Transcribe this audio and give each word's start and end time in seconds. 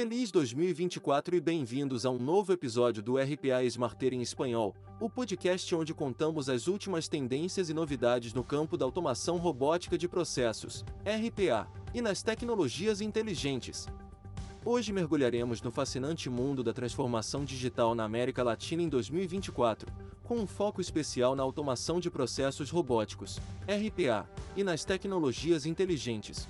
Feliz 0.00 0.30
2024 0.30 1.34
e 1.34 1.40
bem-vindos 1.40 2.06
a 2.06 2.10
um 2.10 2.20
novo 2.20 2.52
episódio 2.52 3.02
do 3.02 3.16
RPA 3.16 3.64
Smarter 3.64 4.14
em 4.14 4.22
Espanhol, 4.22 4.72
o 5.00 5.10
podcast 5.10 5.74
onde 5.74 5.92
contamos 5.92 6.48
as 6.48 6.68
últimas 6.68 7.08
tendências 7.08 7.68
e 7.68 7.74
novidades 7.74 8.32
no 8.32 8.44
campo 8.44 8.76
da 8.76 8.84
automação 8.84 9.38
robótica 9.38 9.98
de 9.98 10.06
processos, 10.06 10.84
RPA, 11.04 11.66
e 11.92 12.00
nas 12.00 12.22
tecnologias 12.22 13.00
inteligentes. 13.00 13.88
Hoje 14.64 14.92
mergulharemos 14.92 15.60
no 15.62 15.72
fascinante 15.72 16.30
mundo 16.30 16.62
da 16.62 16.72
transformação 16.72 17.44
digital 17.44 17.92
na 17.92 18.04
América 18.04 18.44
Latina 18.44 18.84
em 18.84 18.88
2024, 18.88 19.90
com 20.22 20.36
um 20.36 20.46
foco 20.46 20.80
especial 20.80 21.34
na 21.34 21.42
automação 21.42 21.98
de 21.98 22.08
processos 22.08 22.70
robóticos, 22.70 23.40
RPA, 23.66 24.30
e 24.56 24.62
nas 24.62 24.84
tecnologias 24.84 25.66
inteligentes. 25.66 26.46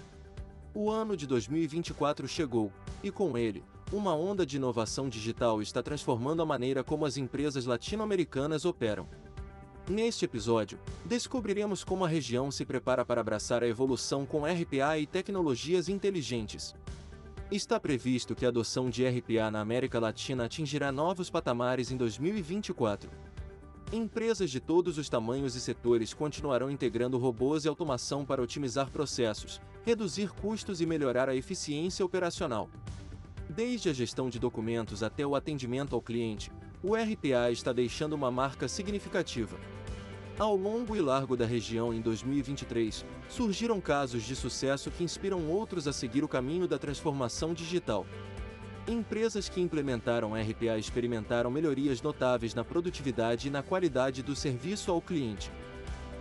O 0.80 0.92
ano 0.92 1.16
de 1.16 1.26
2024 1.26 2.29
chegou, 2.29 2.72
e 3.02 3.10
com 3.10 3.36
ele, 3.36 3.64
uma 3.92 4.14
onda 4.14 4.46
de 4.46 4.58
inovação 4.58 5.08
digital 5.08 5.60
está 5.60 5.82
transformando 5.82 6.41
a 6.41 6.46
maneira 6.46 6.84
como 6.84 7.05
as 7.05 7.16
empresas 7.16 7.66
latino-americanas 7.66 8.64
operam. 8.64 9.09
Neste 9.91 10.24
episódio, 10.24 10.78
descobriremos 11.05 11.83
como 11.83 12.05
a 12.05 12.09
região 12.09 12.48
se 12.52 12.64
prepara 12.64 13.05
para 13.05 13.20
abraçar 13.20 13.64
a 13.64 13.66
evolução 13.66 14.24
com 14.24 14.45
RPA 14.45 14.96
e 15.00 15.05
tecnologias 15.05 15.88
inteligentes. 15.88 16.77
Está 17.50 17.80
previsto 17.80 18.36
que 18.36 18.47
a 18.47 18.48
adoção 18.48 18.88
de 18.88 19.05
RPA 19.05 19.50
na 19.50 19.60
América 19.60 19.98
Latina 19.98 20.45
atingirá 20.45 20.92
novos 20.92 21.28
patamares 21.28 21.91
em 21.91 21.97
2024. 21.97 23.10
Empresas 23.91 24.51
de 24.51 24.60
todos 24.60 24.98
os 24.98 25.09
tamanhos 25.09 25.55
e 25.55 25.60
setores 25.62 26.12
continuarão 26.12 26.70
integrando 26.70 27.16
robôs 27.16 27.65
e 27.65 27.69
automação 27.69 28.23
para 28.23 28.42
otimizar 28.42 28.91
processos, 28.91 29.62
reduzir 29.83 30.30
custos 30.30 30.83
e 30.83 30.87
melhorar 30.87 31.27
a 31.27 31.34
eficiência 31.34 32.05
operacional. 32.05 32.69
Desde 33.48 33.88
a 33.88 33.95
gestão 33.95 34.28
de 34.28 34.38
documentos 34.38 35.02
até 35.02 35.27
o 35.27 35.34
atendimento 35.34 35.95
ao 35.95 36.02
cliente, 36.02 36.52
o 36.83 36.95
RPA 36.95 37.50
está 37.50 37.72
deixando 37.72 38.12
uma 38.12 38.31
marca 38.31 38.69
significativa. 38.69 39.59
Ao 40.39 40.55
longo 40.55 40.94
e 40.94 41.00
largo 41.00 41.34
da 41.34 41.47
região 41.47 41.92
em 41.92 42.03
2023, 42.03 43.06
surgiram 43.27 43.81
casos 43.81 44.22
de 44.22 44.36
sucesso 44.36 44.91
que 44.91 45.03
inspiram 45.03 45.48
outros 45.48 45.89
a 45.89 45.94
seguir 45.94 46.22
o 46.22 46.28
caminho 46.28 46.69
da 46.69 46.78
transformação 46.78 47.55
digital. 47.55 48.05
Empresas 48.89 49.50
que 49.50 49.61
implementaram 49.61 50.33
RPA 50.33 50.78
experimentaram 50.78 51.50
melhorias 51.50 52.00
notáveis 52.00 52.55
na 52.55 52.64
produtividade 52.64 53.47
e 53.47 53.50
na 53.50 53.62
qualidade 53.62 54.22
do 54.22 54.34
serviço 54.34 54.91
ao 54.91 55.03
cliente. 55.03 55.53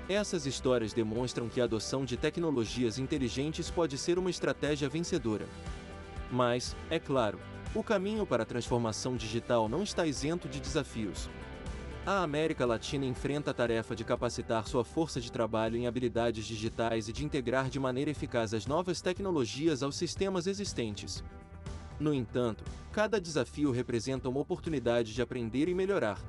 Essas 0.09 0.45
histórias 0.45 0.91
demonstram 0.91 1.47
que 1.47 1.61
a 1.61 1.63
adoção 1.63 2.03
de 2.03 2.17
tecnologias 2.17 2.99
inteligentes 2.99 3.71
pode 3.71 3.97
ser 3.97 4.19
uma 4.19 4.29
estratégia 4.29 4.89
vencedora. 4.89 5.45
Mas, 6.29 6.75
é 6.89 6.99
claro, 6.99 7.39
o 7.73 7.81
caminho 7.81 8.25
para 8.25 8.43
a 8.43 8.45
transformação 8.45 9.15
digital 9.15 9.69
não 9.69 9.81
está 9.81 10.05
isento 10.05 10.49
de 10.49 10.59
desafios. 10.59 11.29
A 12.05 12.21
América 12.21 12.65
Latina 12.65 13.05
enfrenta 13.05 13.51
a 13.51 13.53
tarefa 13.53 13.95
de 13.95 14.03
capacitar 14.03 14.67
sua 14.67 14.83
força 14.83 15.21
de 15.21 15.31
trabalho 15.31 15.77
em 15.77 15.87
habilidades 15.87 16.45
digitais 16.45 17.07
e 17.07 17.13
de 17.13 17.23
integrar 17.23 17.69
de 17.69 17.79
maneira 17.79 18.11
eficaz 18.11 18.53
as 18.53 18.65
novas 18.65 18.99
tecnologias 18.99 19.81
aos 19.81 19.95
sistemas 19.95 20.47
existentes. 20.47 21.23
No 21.99 22.13
entanto, 22.13 22.63
cada 22.91 23.19
desafio 23.19 23.71
representa 23.71 24.29
uma 24.29 24.39
oportunidade 24.39 25.13
de 25.13 25.21
aprender 25.21 25.67
e 25.67 25.73
melhorar. 25.73 26.19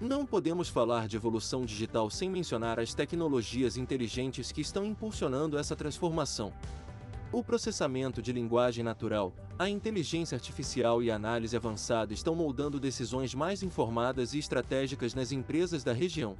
Não 0.00 0.26
podemos 0.26 0.68
falar 0.68 1.08
de 1.08 1.16
evolução 1.16 1.64
digital 1.64 2.10
sem 2.10 2.28
mencionar 2.28 2.78
as 2.78 2.94
tecnologias 2.94 3.76
inteligentes 3.76 4.52
que 4.52 4.60
estão 4.60 4.84
impulsionando 4.84 5.56
essa 5.56 5.74
transformação. 5.76 6.52
O 7.32 7.42
processamento 7.42 8.22
de 8.22 8.32
linguagem 8.32 8.84
natural, 8.84 9.32
a 9.58 9.68
inteligência 9.68 10.36
artificial 10.36 11.02
e 11.02 11.10
a 11.10 11.16
análise 11.16 11.56
avançada 11.56 12.12
estão 12.12 12.34
moldando 12.34 12.78
decisões 12.78 13.34
mais 13.34 13.62
informadas 13.62 14.34
e 14.34 14.38
estratégicas 14.38 15.14
nas 15.14 15.32
empresas 15.32 15.82
da 15.82 15.92
região. 15.92 16.36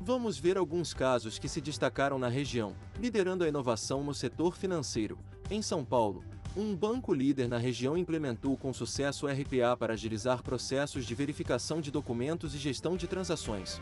Vamos 0.00 0.38
ver 0.38 0.56
alguns 0.56 0.94
casos 0.94 1.38
que 1.38 1.48
se 1.48 1.60
destacaram 1.60 2.18
na 2.18 2.28
região, 2.28 2.74
liderando 2.98 3.44
a 3.44 3.48
inovação 3.48 4.04
no 4.04 4.14
setor 4.14 4.56
financeiro. 4.56 5.18
Em 5.50 5.60
São 5.60 5.84
Paulo, 5.84 6.22
um 6.56 6.74
banco 6.74 7.12
líder 7.12 7.48
na 7.48 7.58
região 7.58 7.98
implementou 7.98 8.56
com 8.56 8.72
sucesso 8.72 9.26
RPA 9.26 9.76
para 9.78 9.92
agilizar 9.92 10.42
processos 10.42 11.04
de 11.04 11.14
verificação 11.14 11.82
de 11.82 11.90
documentos 11.90 12.54
e 12.54 12.58
gestão 12.58 12.96
de 12.96 13.06
transações. 13.06 13.78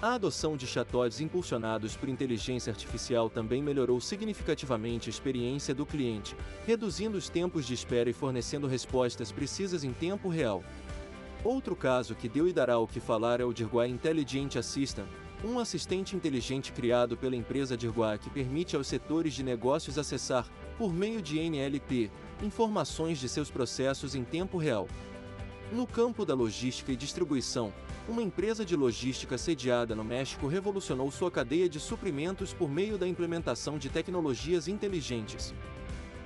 A 0.00 0.14
adoção 0.14 0.56
de 0.56 0.66
chatbots 0.66 1.20
impulsionados 1.20 1.94
por 1.94 2.08
inteligência 2.08 2.70
artificial 2.70 3.28
também 3.28 3.62
melhorou 3.62 4.00
significativamente 4.00 5.10
a 5.10 5.12
experiência 5.12 5.74
do 5.74 5.84
cliente, 5.84 6.34
reduzindo 6.66 7.18
os 7.18 7.28
tempos 7.28 7.66
de 7.66 7.74
espera 7.74 8.08
e 8.08 8.14
fornecendo 8.14 8.66
respostas 8.66 9.30
precisas 9.30 9.84
em 9.84 9.92
tempo 9.92 10.30
real. 10.30 10.64
Outro 11.44 11.76
caso 11.76 12.14
que 12.14 12.30
deu 12.30 12.48
e 12.48 12.52
dará 12.52 12.78
o 12.78 12.86
que 12.86 12.98
falar 12.98 13.40
é 13.40 13.44
o 13.44 13.52
Dirguá 13.52 13.86
Intelligent 13.86 14.56
Assistant, 14.56 15.08
um 15.44 15.58
assistente 15.58 16.16
inteligente 16.16 16.72
criado 16.72 17.16
pela 17.16 17.36
empresa 17.36 17.76
Dirguá 17.76 18.16
que 18.16 18.30
permite 18.30 18.76
aos 18.76 18.86
setores 18.86 19.34
de 19.34 19.42
negócios 19.42 19.98
acessar, 19.98 20.46
por 20.80 20.94
meio 20.94 21.20
de 21.20 21.38
NLP, 21.38 22.10
informações 22.42 23.18
de 23.18 23.28
seus 23.28 23.50
processos 23.50 24.14
em 24.14 24.24
tempo 24.24 24.56
real. 24.56 24.88
No 25.70 25.86
campo 25.86 26.24
da 26.24 26.32
logística 26.32 26.90
e 26.90 26.96
distribuição, 26.96 27.70
uma 28.08 28.22
empresa 28.22 28.64
de 28.64 28.74
logística 28.74 29.36
sediada 29.36 29.94
no 29.94 30.02
México 30.02 30.46
revolucionou 30.46 31.10
sua 31.10 31.30
cadeia 31.30 31.68
de 31.68 31.78
suprimentos 31.78 32.54
por 32.54 32.70
meio 32.70 32.96
da 32.96 33.06
implementação 33.06 33.76
de 33.76 33.90
tecnologias 33.90 34.68
inteligentes. 34.68 35.52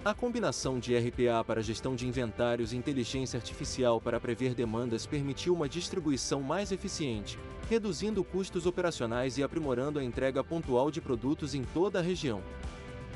A 0.04 0.14
combinação 0.14 0.78
de 0.78 0.96
RPA 0.96 1.42
para 1.44 1.60
gestão 1.60 1.96
de 1.96 2.06
inventários 2.06 2.72
e 2.72 2.76
inteligência 2.76 3.36
artificial 3.36 4.00
para 4.00 4.20
prever 4.20 4.54
demandas 4.54 5.04
permitiu 5.04 5.52
uma 5.52 5.68
distribuição 5.68 6.40
mais 6.40 6.70
eficiente, 6.70 7.40
reduzindo 7.68 8.22
custos 8.22 8.66
operacionais 8.66 9.36
e 9.36 9.42
aprimorando 9.42 9.98
a 9.98 10.04
entrega 10.04 10.44
pontual 10.44 10.92
de 10.92 11.00
produtos 11.00 11.56
em 11.56 11.64
toda 11.64 11.98
a 11.98 12.02
região. 12.02 12.40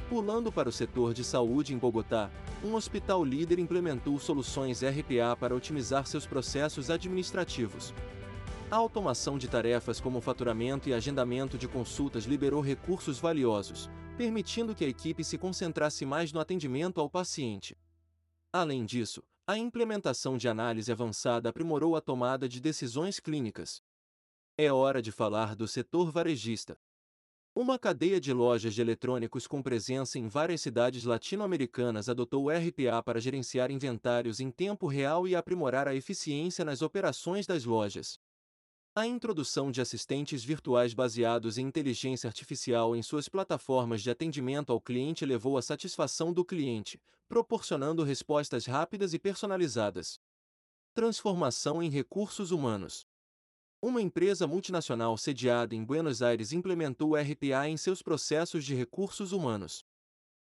Pulando 0.09 0.51
para 0.51 0.71
o 0.71 0.73
setor 0.73 1.13
de 1.13 1.23
saúde 1.23 1.75
em 1.75 1.79
Bogotá, 1.79 2.31
um 2.65 2.75
hospital 2.75 3.23
líder 3.23 3.59
implementou 3.59 4.19
soluções 4.19 4.83
RPA 4.83 5.37
para 5.39 5.55
otimizar 5.55 6.07
seus 6.07 6.27
processos 6.27 6.89
administrativos. 6.89 7.93
A 8.71 8.77
automação 8.77 9.37
de 9.37 9.49
tarefas 9.49 10.01
como 10.01 10.23
faturamento 10.23 10.89
e 10.89 10.95
agendamento 10.95 11.59
de 11.59 11.69
consultas 11.69 12.25
liberou 12.25 12.63
recursos 12.63 13.19
valiosos, 13.19 13.91
permitindo 14.17 14.75
que 14.75 14.87
a 14.87 14.89
equipe 14.89 15.23
se 15.23 15.37
concentrasse 15.37 16.07
mais 16.07 16.33
no 16.33 16.41
atendimento 16.41 17.03
ao 17.03 17.11
paciente. 17.11 17.77
Além 18.51 18.87
disso, 18.87 19.23
a 19.47 19.59
implementação 19.59 20.39
de 20.39 20.49
análise 20.49 20.91
avançada 20.91 21.51
aprimorou 21.51 21.95
a 21.97 22.01
tomada 22.01 22.49
de 22.49 22.63
decisões 22.63 23.21
clínicas. 23.21 23.83
É 24.57 24.73
hora 24.73 25.03
de 25.03 25.13
falar 25.13 25.55
do 25.55 25.69
setor 25.69 26.11
varejista. 26.11 26.79
Uma 27.61 27.77
cadeia 27.77 28.21
de 28.21 28.33
lojas 28.33 28.73
de 28.73 28.81
eletrônicos 28.81 29.45
com 29.49 29.61
presença 29.61 30.17
em 30.17 30.29
várias 30.29 30.61
cidades 30.61 31.03
latino-americanas 31.03 32.09
adotou 32.09 32.45
o 32.45 32.51
RPA 32.51 33.03
para 33.03 33.21
gerenciar 33.21 33.69
inventários 33.69 34.39
em 34.39 34.49
tempo 34.49 34.87
real 34.87 35.27
e 35.27 35.35
aprimorar 35.35 35.89
a 35.89 35.93
eficiência 35.93 36.65
nas 36.65 36.83
operações 36.83 37.49
das 37.49 37.65
lojas. 37.65 38.17
A 38.95 39.09
introdução 39.09 39.73
de 39.73 39.81
assistentes 39.81 40.45
virtuais 40.45 40.95
baseados 40.95 41.59
em 41.59 41.67
inteligência 41.67 42.29
artificial 42.29 42.95
em 42.95 43.03
suas 43.03 43.29
plataformas 43.29 44.03
de 44.03 44.11
atendimento 44.13 44.73
ao 44.73 44.81
cliente 44.81 45.25
elevou 45.25 45.59
a 45.59 45.63
satisfação 45.63 46.33
do 46.33 46.45
cliente, 46.45 47.03
proporcionando 47.27 48.05
respostas 48.05 48.67
rápidas 48.67 49.15
e 49.15 49.19
personalizadas. 49.19 50.21
Transformação 50.95 51.83
em 51.83 51.91
recursos 51.91 52.53
humanos. 52.53 53.05
Uma 53.81 54.03
empresa 54.03 54.45
multinacional 54.45 55.17
sediada 55.17 55.73
em 55.73 55.85
Buenos 55.85 56.21
Aires 56.21 56.53
implementou 56.53 57.15
RPA 57.15 57.69
em 57.69 57.77
seus 57.77 58.03
processos 58.03 58.65
de 58.65 58.75
recursos 58.75 59.31
humanos. 59.31 59.85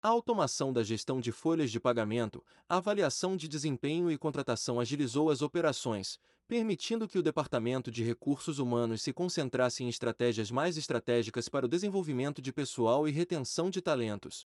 A 0.00 0.08
automação 0.08 0.72
da 0.72 0.82
gestão 0.82 1.20
de 1.20 1.30
folhas 1.30 1.70
de 1.70 1.78
pagamento, 1.78 2.42
avaliação 2.66 3.36
de 3.36 3.46
desempenho 3.46 4.10
e 4.10 4.16
contratação 4.16 4.80
agilizou 4.80 5.28
as 5.28 5.42
operações, 5.42 6.18
permitindo 6.48 7.06
que 7.06 7.18
o 7.18 7.22
Departamento 7.22 7.90
de 7.90 8.02
Recursos 8.02 8.58
Humanos 8.58 9.02
se 9.02 9.12
concentrasse 9.12 9.84
em 9.84 9.90
estratégias 9.90 10.50
mais 10.50 10.78
estratégicas 10.78 11.46
para 11.46 11.66
o 11.66 11.68
desenvolvimento 11.68 12.40
de 12.40 12.54
pessoal 12.54 13.06
e 13.06 13.10
retenção 13.10 13.68
de 13.68 13.82
talentos. 13.82 14.46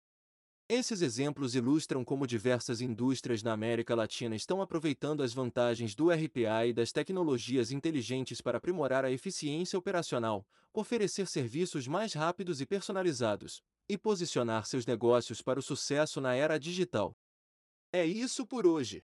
Esses 0.69 1.01
exemplos 1.01 1.55
ilustram 1.55 2.03
como 2.03 2.27
diversas 2.27 2.81
indústrias 2.81 3.41
na 3.41 3.53
América 3.53 3.95
Latina 3.95 4.35
estão 4.35 4.61
aproveitando 4.61 5.23
as 5.23 5.33
vantagens 5.33 5.95
do 5.95 6.11
RPA 6.11 6.65
e 6.67 6.73
das 6.73 6.91
tecnologias 6.91 7.71
inteligentes 7.71 8.41
para 8.41 8.57
aprimorar 8.57 9.05
a 9.05 9.11
eficiência 9.11 9.79
operacional, 9.79 10.45
oferecer 10.73 11.25
serviços 11.25 11.87
mais 11.87 12.11
rápidos 12.11 12.59
e 12.59 12.65
personalizados, 12.65 13.63
e 13.87 13.97
posicionar 13.97 14.65
seus 14.65 14.85
negócios 14.85 15.41
para 15.41 15.57
o 15.57 15.63
sucesso 15.63 16.19
na 16.19 16.35
era 16.35 16.57
digital. 16.57 17.17
É 17.89 18.05
isso 18.05 18.45
por 18.45 18.67
hoje. 18.67 19.05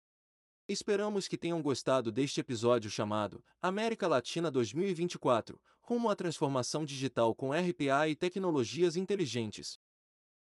Esperamos 0.68 1.28
que 1.28 1.38
tenham 1.38 1.62
gostado 1.62 2.10
deste 2.10 2.40
episódio 2.40 2.90
chamado 2.90 3.44
América 3.62 4.08
Latina 4.08 4.50
2024 4.50 5.60
Rumo 5.86 6.08
à 6.08 6.16
Transformação 6.16 6.84
Digital 6.84 7.32
com 7.32 7.52
RPA 7.52 8.08
e 8.08 8.16
Tecnologias 8.16 8.96
Inteligentes. 8.96 9.78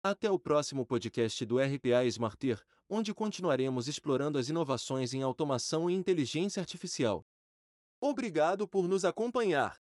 Até 0.06 0.30
o 0.30 0.38
próximo 0.38 0.86
podcast 0.86 1.46
do 1.46 1.60
RPA 1.60 2.04
Smarter, 2.08 2.62
onde 2.90 3.14
continuaremos 3.14 3.88
explorando 3.88 4.38
as 4.38 4.50
inovações 4.50 5.14
em 5.14 5.24
automação 5.24 5.90
e 5.90 5.94
inteligência 5.94 6.60
artificial. 6.60 7.26
Obrigado 8.02 8.68
por 8.68 8.86
nos 8.86 9.06
acompanhar. 9.06 9.83